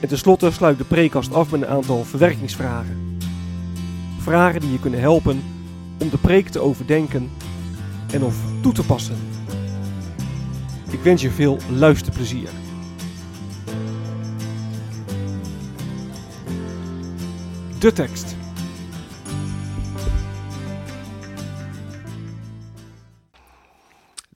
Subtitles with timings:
[0.00, 3.18] En tenslotte sluit de preekkast af met een aantal verwerkingsvragen.
[4.18, 5.42] Vragen die je kunnen helpen
[5.98, 7.30] om de preek te overdenken
[8.12, 9.16] en of toe te passen.
[10.90, 12.48] Ik wens je veel luisterplezier.
[17.78, 18.36] De tekst.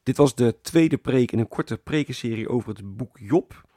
[0.02, 3.68] Dit was de tweede preek in een korte prekenserie over het boek Job.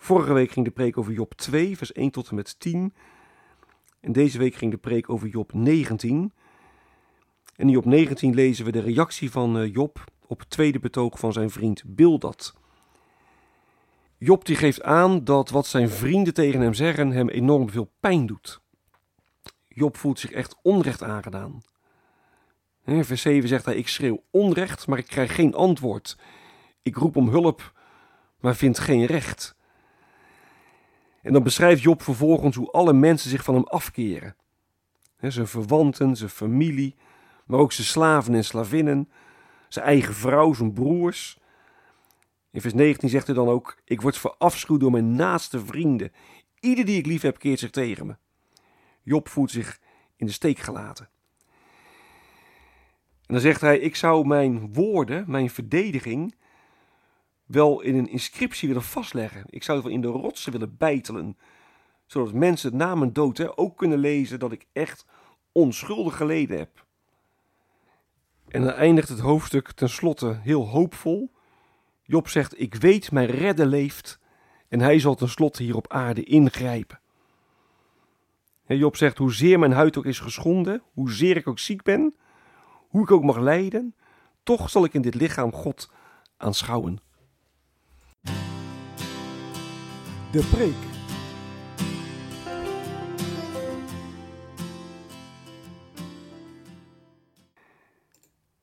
[0.00, 2.94] Vorige week ging de preek over Job 2, vers 1 tot en met 10.
[4.00, 6.32] En deze week ging de preek over Job 19.
[7.56, 11.18] En in Job 19 lezen we de reactie van eh, Job op het tweede betoog
[11.18, 12.54] van zijn vriend Bildad.
[14.18, 18.26] Job die geeft aan dat wat zijn vrienden tegen hem zeggen hem enorm veel pijn
[18.26, 18.60] doet.
[19.68, 21.62] Job voelt zich echt onrecht aangedaan.
[22.84, 26.18] Vers 7 zegt hij: Ik schreeuw onrecht, maar ik krijg geen antwoord.
[26.82, 27.72] Ik roep om hulp,
[28.40, 29.56] maar vind geen recht.
[31.22, 34.36] En dan beschrijft Job vervolgens hoe alle mensen zich van hem afkeren.
[35.20, 36.94] zijn verwanten, zijn familie,
[37.46, 39.08] maar ook zijn slaven en slavinnen,
[39.68, 41.38] zijn eigen vrouw, zijn broers.
[42.50, 46.12] In vers 19 zegt hij dan ook: Ik word verafschuwd door mijn naaste vrienden.
[46.60, 48.16] Ieder die ik lief heb, keert zich tegen me.
[49.02, 49.80] Job voelt zich
[50.16, 51.08] in de steek gelaten.
[53.26, 56.34] En dan zegt hij: Ik zou mijn woorden, mijn verdediging,
[57.48, 59.44] wel in een inscriptie willen vastleggen.
[59.46, 61.36] Ik zou het wel in de rotsen willen bijtelen.
[62.06, 65.06] Zodat mensen na mijn dood hè, ook kunnen lezen dat ik echt
[65.52, 66.86] onschuldig geleden heb.
[68.48, 71.32] En dan eindigt het hoofdstuk tenslotte heel hoopvol.
[72.02, 74.18] Job zegt: Ik weet, mijn redder leeft.
[74.68, 77.00] En hij zal tenslotte hier op aarde ingrijpen.
[78.66, 82.14] Job zegt: Hoezeer mijn huid ook is geschonden, hoezeer ik ook ziek ben,
[82.88, 83.94] hoe ik ook mag lijden,
[84.42, 85.90] toch zal ik in dit lichaam God
[86.36, 86.98] aanschouwen.
[90.32, 90.74] De preek.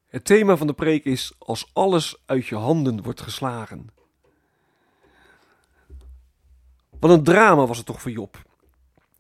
[0.08, 3.88] Het thema van de preek is als alles uit je handen wordt geslagen.
[7.00, 8.42] Wat een drama was het toch voor Job.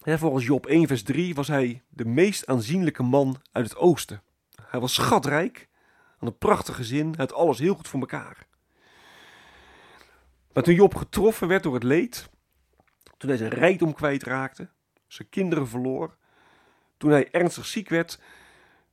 [0.03, 4.21] volgens Job 1 vers 3 was hij de meest aanzienlijke man uit het oosten.
[4.61, 5.67] Hij was schatrijk,
[6.17, 8.47] had een prachtig gezin, had alles heel goed voor elkaar.
[10.53, 12.33] Maar toen Job getroffen werd door het leed,
[13.17, 14.69] toen hij zijn rijkdom kwijtraakte,
[15.07, 16.15] zijn kinderen verloor,
[16.97, 18.19] toen hij ernstig ziek werd,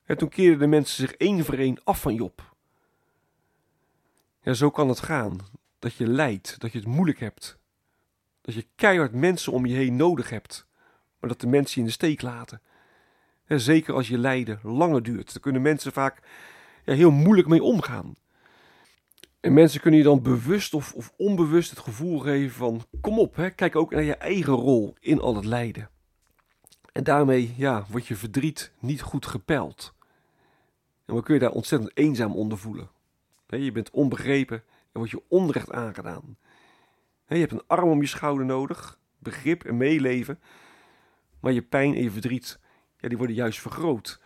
[0.05, 2.55] en toen keerden de mensen zich één voor één af van Job.
[4.43, 5.39] Ja, zo kan het gaan.
[5.79, 7.59] Dat je lijdt, dat je het moeilijk hebt.
[8.41, 10.67] Dat je keihard mensen om je heen nodig hebt,
[11.21, 12.61] maar dat de mensen je in de steek laten.
[13.47, 15.33] Zeker als je lijden langer duurt.
[15.33, 16.21] Daar kunnen mensen vaak
[16.85, 18.17] ja, heel moeilijk mee omgaan.
[19.43, 23.37] En mensen kunnen je dan bewust of, of onbewust het gevoel geven van: kom op,
[23.37, 25.91] hè, kijk ook naar je eigen rol in al het lijden.
[26.93, 29.95] En daarmee ja, wordt je verdriet niet goed gepeld.
[31.05, 32.91] En dan kun je daar ontzettend eenzaam onder voelen.
[33.47, 36.37] Je bent onbegrepen en wordt je onrecht aangedaan.
[37.27, 40.41] Je hebt een arm om je schouder nodig, begrip en meeleven.
[41.41, 42.61] Maar je pijn en je verdriet,
[42.99, 44.21] ja, die worden juist vergroot.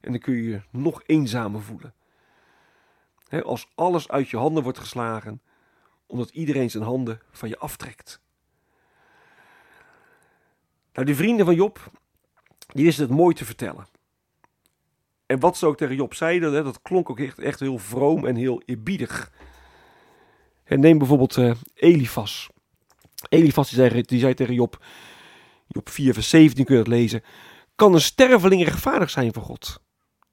[0.00, 1.94] En dan kun je je nog eenzamer voelen.
[3.44, 5.42] Als alles uit je handen wordt geslagen,
[6.06, 8.20] omdat iedereen zijn handen van je aftrekt.
[10.92, 11.90] Nou, die vrienden van Job,
[12.66, 13.86] die wisten het mooi te vertellen.
[15.26, 18.36] En wat ze ook tegen Job zeiden, dat klonk ook echt, echt heel vroom en
[18.36, 19.32] heel eerbiedig.
[20.64, 22.48] En neem bijvoorbeeld uh, Elifas.
[23.28, 24.84] Elifas die zei, die zei tegen Job,
[25.68, 27.22] Job 4 vers 17 kun je dat lezen.
[27.74, 29.80] Kan een sterveling rechtvaardig zijn voor God?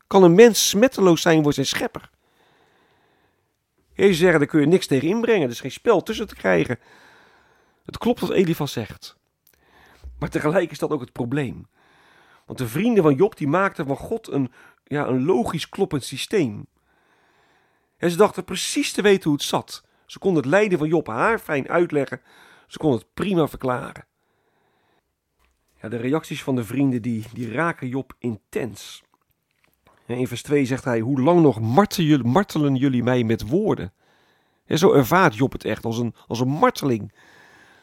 [0.07, 2.09] Kan een mens smetteloos zijn voor zijn schepper?
[3.93, 5.43] Jezus zeggen, daar kun je niks tegen inbrengen.
[5.43, 6.79] Er is geen spel tussen te krijgen.
[7.85, 9.17] Het klopt wat Elifas zegt.
[10.19, 11.67] Maar tegelijk is dat ook het probleem.
[12.45, 14.51] Want de vrienden van Job die maakten van God een,
[14.83, 16.67] ja, een logisch kloppend systeem.
[17.97, 19.83] En ze dachten precies te weten hoe het zat.
[20.05, 22.21] Ze konden het lijden van Job haar fijn uitleggen.
[22.67, 24.05] Ze konden het prima verklaren.
[25.81, 29.03] Ja, de reacties van de vrienden die, die raken Job intens.
[30.05, 31.59] In vers 2 zegt hij: Hoe lang nog
[32.23, 33.93] martelen jullie mij met woorden?
[34.65, 37.13] En zo ervaart Job het echt als een, als een marteling.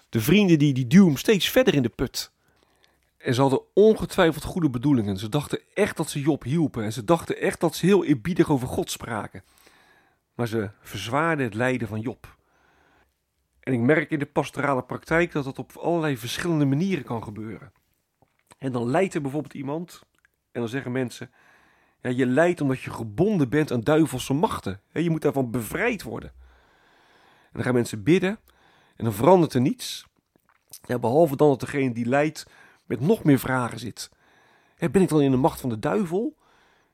[0.08, 2.32] De vrienden die, die duwen hem steeds verder in de put.
[3.16, 5.16] En ze hadden ongetwijfeld goede bedoelingen.
[5.16, 6.84] Ze dachten echt dat ze Job hielpen.
[6.84, 9.42] En ze dachten echt dat ze heel eerbiedig over God spraken.
[10.34, 12.36] Maar ze verzwaarden het lijden van Job.
[13.60, 17.72] En ik merk in de pastorale praktijk dat dat op allerlei verschillende manieren kan gebeuren.
[18.58, 20.02] En dan lijdt er bijvoorbeeld iemand.
[20.52, 21.30] En dan zeggen mensen:
[22.02, 24.80] ja, Je lijdt omdat je gebonden bent aan duivelse machten.
[24.92, 26.32] Je moet daarvan bevrijd worden.
[27.42, 28.38] En dan gaan mensen bidden.
[28.96, 30.06] En dan verandert er niets.
[30.86, 32.46] Ja, behalve dan dat degene die lijdt
[32.86, 34.10] met nog meer vragen zit.
[34.78, 36.36] ben ik dan in de macht van de duivel?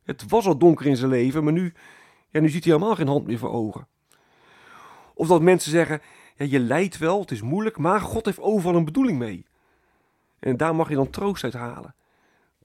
[0.02, 1.74] Het was al donker in zijn leven, maar nu,
[2.30, 3.86] ja, nu ziet hij helemaal geen hand meer voor ogen.
[5.14, 6.00] Of dat mensen zeggen,
[6.36, 9.46] ja, je lijdt wel, het is moeilijk, maar God heeft overal een bedoeling mee.
[10.38, 11.94] En daar mag je dan troost uit halen.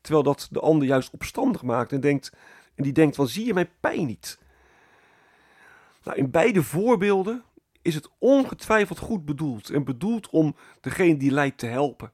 [0.02, 2.32] Terwijl dat de ander juist opstandig maakt en, denkt,
[2.76, 4.40] en die denkt van zie je mijn pijn niet?
[6.04, 7.44] Nou, in beide voorbeelden
[7.82, 12.12] is het ongetwijfeld goed bedoeld en bedoeld om degene die lijdt te helpen.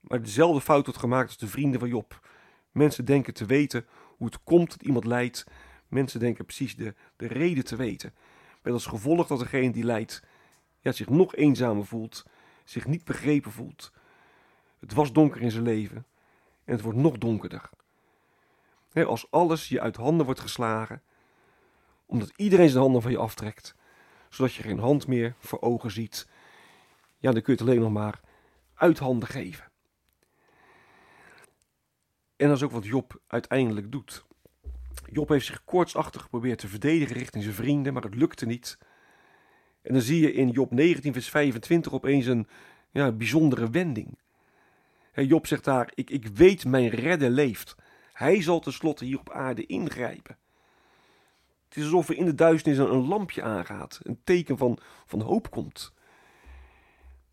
[0.00, 2.28] Maar dezelfde fout wordt gemaakt als de vrienden van Job.
[2.72, 5.46] Mensen denken te weten hoe het komt dat iemand lijdt.
[5.88, 8.14] Mensen denken precies de, de reden te weten.
[8.62, 10.22] Met als gevolg dat degene die lijdt
[10.80, 12.24] ja, zich nog eenzamer voelt,
[12.64, 13.92] zich niet begrepen voelt.
[14.80, 16.06] Het was donker in zijn leven
[16.64, 17.70] en het wordt nog donkerder.
[18.92, 21.02] als alles je uit handen wordt geslagen,
[22.06, 23.74] omdat iedereen zijn handen van je aftrekt,
[24.28, 26.28] zodat je geen hand meer voor ogen ziet,
[27.18, 28.20] ja, dan kun je het alleen nog maar
[28.74, 29.70] uit handen geven.
[32.36, 34.24] En dat is ook wat Job uiteindelijk doet.
[35.12, 38.78] Job heeft zich koortsachtig geprobeerd te verdedigen richting zijn vrienden, maar het lukte niet.
[39.82, 42.48] En dan zie je in Job 19, vers 25 opeens een
[42.90, 44.18] ja, bijzondere wending.
[45.26, 47.76] Job zegt daar: ik, ik weet mijn redder leeft.
[48.12, 50.38] Hij zal tenslotte hier op aarde ingrijpen.
[51.68, 55.50] Het is alsof er in de duisternis een, lampje aangaat, een teken van, van hoop
[55.50, 55.92] komt.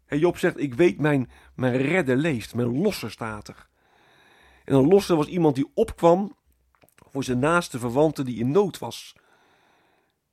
[0.08, 3.68] Job zegt: Ik weet mijn, mijn redder leeft, mijn losser staat er.
[4.64, 6.36] En een losser was iemand die opkwam
[6.96, 9.16] voor zijn naaste verwante die in nood was.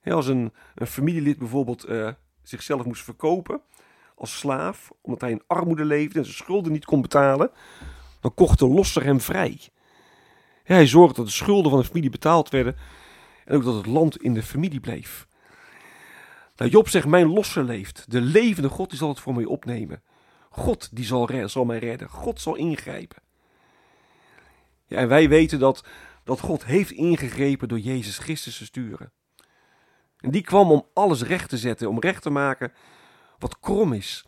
[0.05, 2.13] als een, een familielid bijvoorbeeld uh,
[2.43, 3.63] zichzelf moest verkopen
[4.15, 7.51] als slaaf, omdat hij in armoede leefde en zijn schulden niet kon betalen,
[8.21, 9.61] dan kocht de losser hem vrij.
[10.63, 12.77] hij zorgde dat de schulden van de familie betaald werden
[13.45, 15.27] en ook dat het land in de familie bleef.
[16.57, 18.05] Nou, Job zegt, mijn losser leeft.
[18.09, 20.03] De levende God zal het voor mij opnemen.
[20.51, 22.09] God die zal, zal mij redden.
[22.09, 23.23] God zal ingrijpen.
[24.87, 25.85] Ja, en wij weten dat,
[26.25, 29.13] dat God heeft ingegrepen door Jezus Christus te sturen.
[30.17, 32.73] En die kwam om alles recht te zetten, om recht te maken
[33.43, 34.25] wat krom is.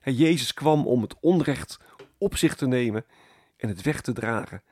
[0.00, 1.78] En Jezus kwam om het onrecht
[2.18, 3.04] op zich te nemen
[3.56, 4.62] en het weg te dragen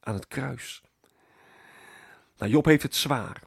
[0.00, 0.82] aan het kruis.
[2.36, 3.42] Nou, Job heeft het zwaar.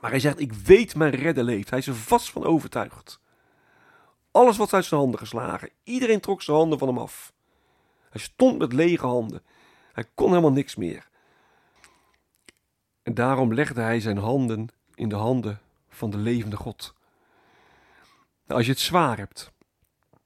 [0.00, 1.70] Maar hij zegt, ik weet mijn redder leeft.
[1.70, 3.20] Hij is er vast van overtuigd.
[4.30, 5.70] Alles wat uit zijn handen geslagen.
[5.82, 7.32] Iedereen trok zijn handen van hem af.
[8.10, 9.42] Hij stond met lege handen.
[9.92, 11.08] Hij kon helemaal niks meer.
[13.02, 16.94] En daarom legde hij zijn handen in de handen van de levende God.
[18.48, 19.52] Als je het zwaar hebt,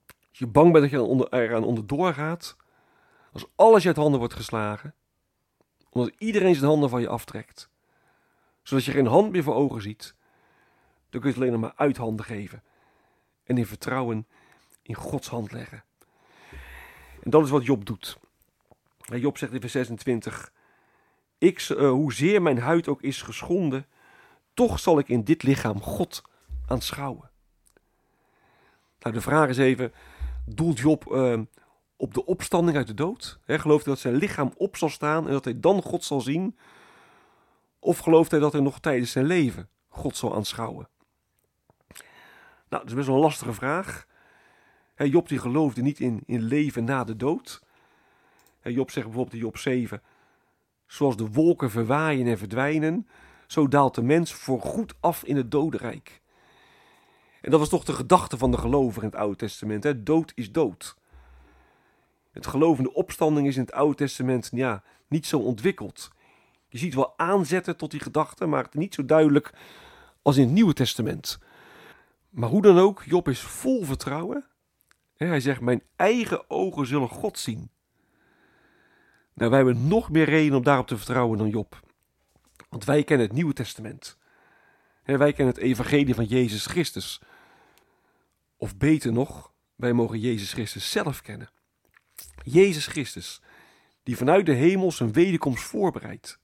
[0.07, 2.57] als je bang bent dat je eraan onderdoor gaat,
[3.33, 4.95] als alles uit handen wordt geslagen,
[5.91, 7.69] omdat iedereen zijn handen van je aftrekt,
[8.63, 10.15] zodat je geen hand meer voor ogen ziet,
[11.11, 12.63] dan kun je het alleen nog maar uit handen geven
[13.45, 14.27] en in vertrouwen
[14.83, 15.85] in Gods hand leggen.
[17.23, 18.19] En dat is wat Job doet.
[18.99, 20.53] Job zegt in vers 26:
[21.39, 23.87] ik, uh, hoezeer mijn huid ook is geschonden,
[24.55, 26.23] toch zal ik in dit lichaam God
[26.67, 27.32] aanschouwen.
[29.03, 29.93] Nou, de vraag is even:
[30.45, 31.41] doelt Job uh,
[31.97, 33.39] op de opstanding uit de dood?
[33.47, 36.57] Gelooft hij dat zijn lichaam op zal staan en dat hij dan God zal zien?
[37.79, 40.89] Of gelooft hij dat hij nog tijdens zijn leven God zal aanschouwen?
[42.69, 44.07] Nou, dat is best wel een lastige vraag.
[44.95, 47.63] He, Job die geloofde niet in, in leven na de dood.
[48.63, 50.03] Job zegt bijvoorbeeld in Job 7:
[50.87, 53.09] Zoals de wolken verwaaien en verdwijnen,
[53.47, 56.22] zo daalt de mens voor goed af in het dodenrijk.
[57.43, 60.03] En dat was toch de gedachte van de gelovigen in het Oude Testament: hè?
[60.03, 60.97] dood is dood.
[62.31, 66.11] Het geloof in de opstanding is in het Oude Testament ja, niet zo ontwikkeld.
[66.69, 69.53] Je ziet wel aanzetten tot die gedachte, maar het niet zo duidelijk
[70.23, 71.39] als in het Nieuwe Testament.
[72.31, 74.47] Maar hoe dan ook, Job is vol vertrouwen.
[75.17, 77.71] Hij zegt: Mijn eigen ogen zullen God zien.
[79.35, 81.81] Nou, wij hebben nog meer reden om daarop te vertrouwen dan Job.
[82.69, 84.19] Want wij kennen het Nieuwe Testament.
[85.03, 87.21] Wij kennen het evangelie van Jezus Christus.
[88.57, 91.51] Of beter nog, wij mogen Jezus Christus zelf kennen.
[92.43, 93.41] Jezus Christus,
[94.03, 96.41] die vanuit de hemel zijn wederkomst voorbereidt.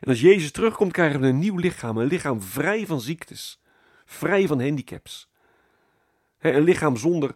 [0.00, 1.98] En als Jezus terugkomt, krijgen we een nieuw lichaam.
[1.98, 3.60] Een lichaam vrij van ziektes,
[4.04, 5.28] vrij van handicaps.
[6.38, 7.34] Een lichaam zonder,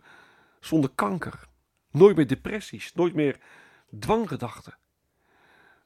[0.61, 1.49] zonder kanker.
[1.90, 3.38] Nooit meer depressies, nooit meer
[3.99, 4.78] dwanggedachten.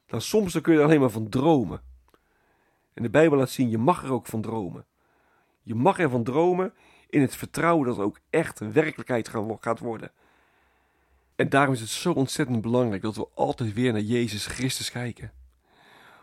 [0.05, 1.88] Dan soms dan kun je er alleen maar van dromen.
[2.99, 4.85] En de Bijbel laat zien, je mag er ook van dromen.
[5.61, 6.73] Je mag ervan dromen
[7.09, 9.29] in het vertrouwen dat het ook echt werkelijkheid
[9.59, 10.11] gaat worden.
[11.35, 15.31] En daarom is het zo ontzettend belangrijk dat we altijd weer naar Jezus Christus kijken.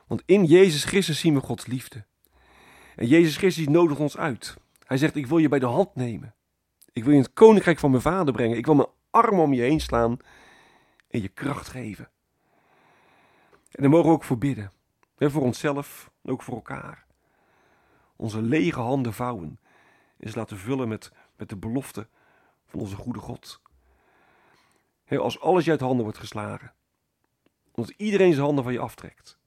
[0.06, 2.04] Want in Jezus Christus zien we Gods liefde.
[2.96, 4.56] En Jezus Christus nodigt ons uit.
[4.86, 6.34] Hij zegt: Ik wil je bij de hand nemen.
[6.92, 8.56] Ik wil je in het koninkrijk van mijn vader brengen.
[8.56, 10.16] Ik wil mijn arm om je heen slaan
[11.08, 12.08] en je kracht geven.
[13.70, 14.74] En daar mogen we ook voor bidden.
[15.18, 17.04] Voor onszelf en ook voor elkaar.
[18.16, 19.58] Onze lege handen vouwen
[20.18, 22.08] en ze laten vullen met, met de belofte
[22.66, 23.60] van onze goede God.
[25.08, 26.72] als alles uit handen wordt geslagen.
[27.72, 29.38] Omdat iedereen zijn handen van je aftrekt.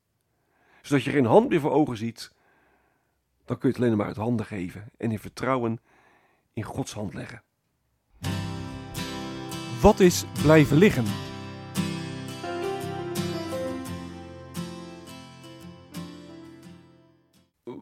[0.82, 2.34] Zodat je geen hand meer voor ogen ziet.
[3.46, 4.90] Dan kun je het alleen maar uit handen geven.
[4.98, 5.80] En in vertrouwen
[6.54, 7.44] in Gods hand leggen.
[9.82, 11.29] Wat is blijven liggen?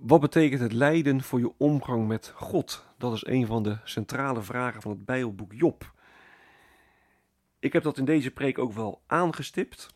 [0.08, 2.86] Wat betekent het lijden voor je omgang met God?
[2.98, 5.94] Dat is een van de centrale vragen van het Bijbelboek Job.
[7.60, 9.96] Ik heb dat in deze preek ook wel aangestipt,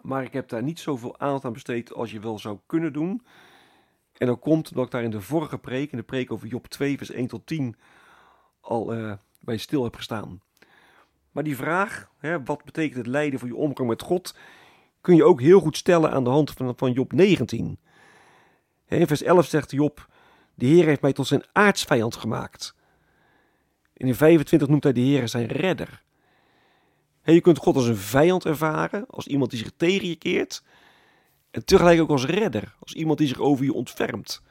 [0.00, 3.26] maar ik heb daar niet zoveel aandacht aan besteed als je wel zou kunnen doen.
[4.16, 6.66] En dat komt omdat ik daar in de vorige preek, in de preek over Job
[6.66, 7.76] 2, vers 1 tot 10,
[8.60, 10.40] al uh, bij stil heb gestaan.
[11.30, 14.36] Maar die vraag, hè, wat betekent het lijden voor je omgang met God,
[15.00, 17.78] kun je ook heel goed stellen aan de hand van, van Job 19.
[18.88, 20.08] In vers 11 zegt Job,
[20.54, 22.74] de Heer heeft mij tot zijn aardsvijand gemaakt.
[23.92, 26.02] in 25 noemt hij de Heer zijn redder.
[27.22, 30.62] je kunt God als een vijand ervaren, als iemand die zich tegen je keert.
[31.50, 34.42] En tegelijk ook als redder, als iemand die zich over je ontfermt.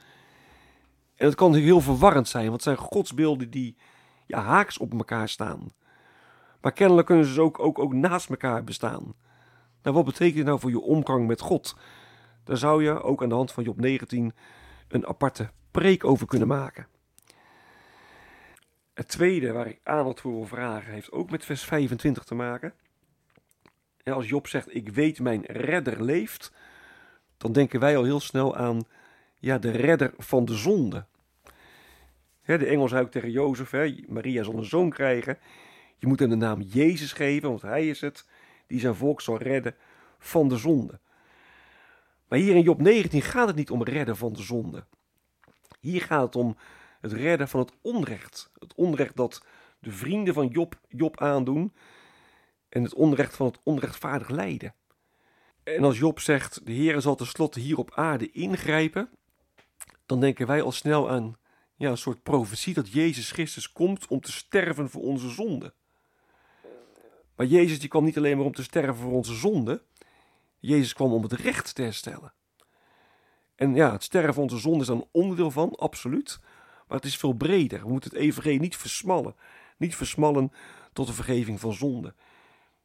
[1.15, 3.75] En dat kan heel verwarrend zijn, want het zijn godsbeelden die
[4.27, 5.73] ja, haaks op elkaar staan.
[6.61, 9.13] Maar kennelijk kunnen ze ook, ook, ook naast elkaar bestaan.
[9.81, 11.75] Nou, wat betekent het nou voor je omgang met God?
[12.45, 14.33] Daar zou je ook aan de hand van Job 19
[14.87, 16.87] een aparte preek over kunnen maken.
[18.93, 22.73] Het tweede waar ik aandacht voor wil vragen heeft ook met vers 25 te maken.
[24.03, 26.51] En als Job zegt: Ik weet mijn redder leeft,
[27.37, 28.81] dan denken wij al heel snel aan
[29.39, 31.05] ja, de redder van de zonde.
[32.45, 33.71] de engel zei tegen Jozef:
[34.07, 35.37] Maria zal een zoon krijgen.
[35.97, 38.25] Je moet hem de naam Jezus geven, want hij is het
[38.67, 39.75] die zijn volk zal redden
[40.19, 40.99] van de zonde.
[42.35, 44.85] Maar hier in Job 19 gaat het niet om redden van de zonde.
[45.79, 46.57] Hier gaat het om
[47.01, 48.49] het redden van het onrecht.
[48.59, 49.45] Het onrecht dat
[49.79, 51.73] de vrienden van Job, Job aandoen.
[52.69, 54.75] En het onrecht van het onrechtvaardig lijden.
[55.63, 59.09] En als Job zegt, de Heer zal tenslotte hier op aarde ingrijpen.
[60.05, 61.35] Dan denken wij al snel aan
[61.75, 65.73] ja, een soort profetie dat Jezus Christus komt om te sterven voor onze zonde.
[67.35, 69.83] Maar Jezus die kwam niet alleen maar om te sterven voor onze zonde.
[70.65, 72.33] Jezus kwam om het recht te herstellen.
[73.55, 76.39] En ja, het sterven van onze zonde is daar een onderdeel van, absoluut.
[76.87, 77.81] Maar het is veel breder.
[77.81, 79.35] We moeten het evangelie niet versmallen.
[79.77, 80.51] Niet versmallen
[80.93, 82.13] tot de vergeving van zonde.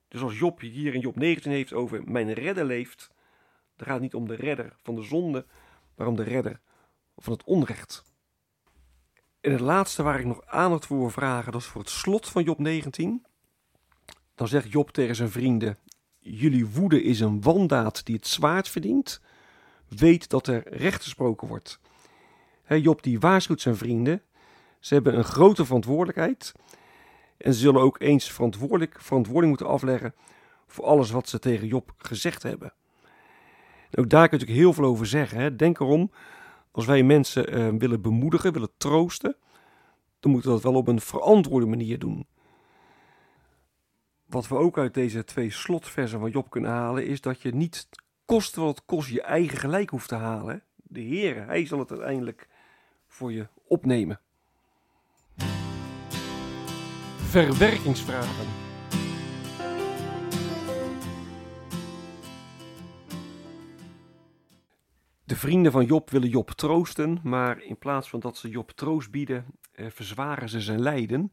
[0.08, 3.10] Dus als Job hier in Job 19 heeft over mijn redder leeft,
[3.76, 5.46] dan gaat het niet om de redder van de zonde,
[5.94, 6.60] maar om de redder
[7.16, 8.04] van het onrecht.
[9.40, 12.28] En het laatste waar ik nog aandacht voor wil vragen, dat is voor het slot
[12.28, 13.26] van Job 19.
[14.34, 15.78] Dan zegt Job tegen zijn vrienden:
[16.20, 19.20] Jullie woede is een wandaad die het zwaard verdient.
[19.88, 21.80] Weet dat er recht gesproken wordt.
[22.68, 24.22] Job die waarschuwt zijn vrienden.
[24.78, 26.52] Ze hebben een grote verantwoordelijkheid.
[27.36, 30.14] En ze zullen ook eens verantwoordelijk, verantwoording moeten afleggen
[30.66, 32.72] voor alles wat ze tegen Job gezegd hebben.
[33.94, 35.38] ook daar kun je natuurlijk heel veel over zeggen.
[35.38, 35.56] Hè.
[35.56, 36.10] Denk erom,
[36.70, 39.36] als wij mensen eh, willen bemoedigen, willen troosten,
[40.20, 42.26] dan moeten we dat wel op een verantwoorde manier doen.
[44.30, 47.88] Wat we ook uit deze twee slotversen van Job kunnen halen, is dat je niet
[48.24, 50.62] kost wat het kost je eigen gelijk hoeft te halen.
[50.76, 52.48] De Heer, Hij zal het uiteindelijk
[53.06, 54.20] voor je opnemen.
[57.16, 58.46] Verwerkingsvragen.
[65.24, 69.10] De vrienden van Job willen Job troosten, maar in plaats van dat ze Job troost
[69.10, 71.32] bieden, eh, verzwaren ze zijn lijden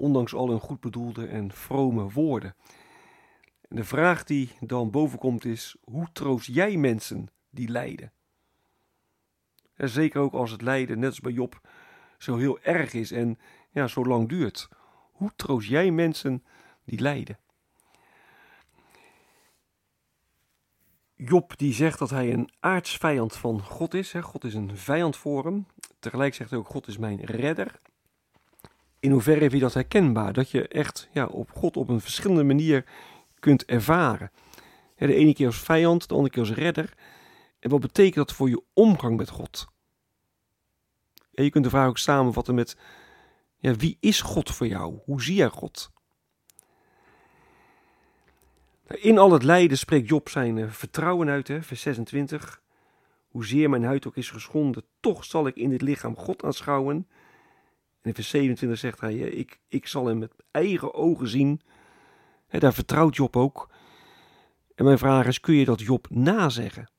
[0.00, 2.54] ondanks al hun goed bedoelde en vrome woorden.
[3.68, 8.12] En de vraag die dan boven komt is: hoe troost jij mensen die lijden?
[9.74, 11.68] En zeker ook als het lijden, net als bij Job,
[12.18, 13.38] zo heel erg is en
[13.70, 14.68] ja, zo lang duurt.
[15.12, 16.44] Hoe troost jij mensen
[16.84, 17.38] die lijden?
[21.14, 24.12] Job die zegt dat hij een aardsvijand van God is.
[24.12, 25.66] God is een vijand voor hem.
[25.98, 27.80] Tegelijk zegt hij ook: God is mijn redder.
[29.00, 30.32] In hoeverre heb je dat herkenbaar?
[30.32, 32.84] Dat je echt ja, op God op een verschillende manier
[33.38, 34.30] kunt ervaren.
[34.96, 36.94] De ene keer als vijand, de andere keer als redder.
[37.58, 39.66] En wat betekent dat voor je omgang met God?
[41.34, 42.76] En je kunt de vraag ook samenvatten met:
[43.56, 44.98] ja, wie is God voor jou?
[45.04, 45.90] Hoe zie jij God?
[48.88, 52.62] Nou, in al het lijden spreekt Job zijn eh, vertrouwen uit, hè, vers 26.
[53.28, 57.08] Hoezeer mijn huid ook is geschonden, toch zal ik in dit lichaam God aanschouwen.
[58.02, 61.60] In vers 27 zegt hij, ik, ik zal hem met eigen ogen zien.
[62.48, 63.68] daar vertrouwt Job ook.
[64.74, 66.90] En mijn vraag is, kun je dat Job nazeggen?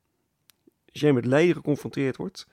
[0.92, 2.48] Als jij met lijden geconfronteerd wordt,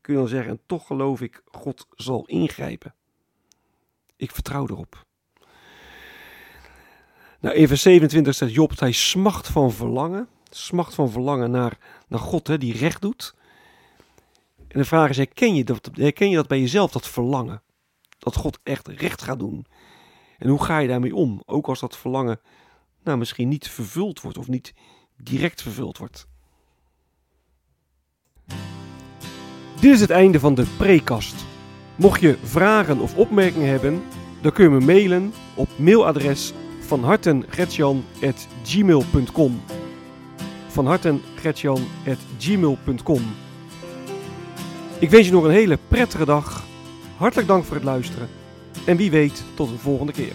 [0.00, 2.94] kun je dan zeggen, en toch geloof ik, God zal ingrijpen.
[4.16, 5.04] Ik vertrouw erop.
[7.40, 10.28] Nou, in vers 27 staat Job hij smacht van verlangen.
[10.50, 11.78] Smacht van verlangen naar,
[12.08, 13.34] naar God, hè, die recht doet.
[14.68, 15.16] En de vraag is,
[15.54, 17.62] je, dat, herken je dat bij jezelf, dat verlangen?
[18.18, 19.66] Dat God echt recht gaat doen.
[20.38, 21.42] En hoe ga je daarmee om?
[21.46, 22.40] Ook als dat verlangen
[23.06, 24.74] nou, misschien niet vervuld wordt of niet
[25.16, 26.26] direct vervuld wordt.
[29.80, 31.44] Dit is het einde van de prekast.
[31.96, 34.02] Mocht je vragen of opmerkingen hebben,
[34.40, 39.62] dan kun je me mailen op mailadres van hartengretjan.gmail.com
[40.68, 43.22] van hartengretjan.gmail.com
[44.98, 46.65] Ik wens je nog een hele prettige dag.
[47.16, 48.28] Hartelijk dank voor het luisteren.
[48.86, 50.32] En wie weet tot een volgende keer.